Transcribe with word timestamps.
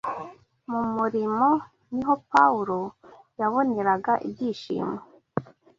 Mu 0.69 0.81
murimo 0.95 1.47
ni 1.93 2.01
ho 2.07 2.13
Pawulo 2.31 2.79
yaboneraga 3.39 4.13
ibyishimo 4.27 4.95